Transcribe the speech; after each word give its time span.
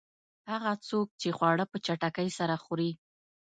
هغه 0.51 0.71
څوک 0.87 1.07
چې 1.21 1.29
خواړه 1.37 1.65
په 1.71 1.77
چټکۍ 1.85 2.29
سره 2.39 2.55
خوري. 2.63 2.91